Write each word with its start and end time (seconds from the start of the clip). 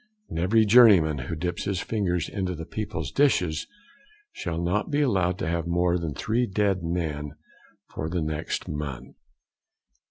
And 0.29 0.39
every 0.39 0.65
journeyman 0.65 1.19
who 1.19 1.35
dips 1.35 1.65
his 1.65 1.79
fingers 1.79 2.27
into 2.27 2.55
the 2.55 2.65
people's 2.65 3.11
dishes, 3.11 3.67
shall 4.31 4.59
not 4.59 4.89
be 4.89 5.01
allowed 5.01 5.37
to 5.37 5.47
have 5.47 5.67
more 5.67 5.99
than 5.99 6.15
three 6.15 6.47
dead 6.47 6.81
men 6.81 7.33
for 7.87 8.09
the 8.09 8.23
next 8.23 8.67
month. 8.67 9.15